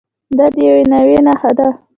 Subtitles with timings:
[0.37, 1.67] دا د یوې نوعې نښه ده.